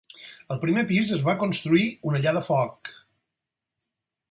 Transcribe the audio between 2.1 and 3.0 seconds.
una llar de foc.